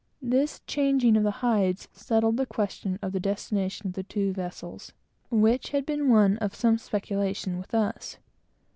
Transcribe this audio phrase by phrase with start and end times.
[0.23, 4.93] This changing of the hides settled the question of the destination of the two vessels,
[5.29, 8.17] which had been one of some speculation to us.